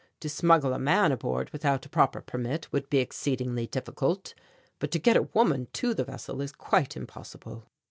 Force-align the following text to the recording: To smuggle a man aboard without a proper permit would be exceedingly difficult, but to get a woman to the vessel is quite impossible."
To 0.21 0.29
smuggle 0.29 0.73
a 0.73 0.79
man 0.79 1.11
aboard 1.11 1.51
without 1.51 1.85
a 1.85 1.89
proper 1.89 2.21
permit 2.21 2.67
would 2.71 2.89
be 2.89 2.97
exceedingly 2.97 3.67
difficult, 3.67 4.33
but 4.79 4.89
to 4.89 4.97
get 4.97 5.15
a 5.15 5.29
woman 5.35 5.67
to 5.73 5.93
the 5.93 6.05
vessel 6.05 6.41
is 6.41 6.51
quite 6.51 6.97
impossible." 6.97 7.65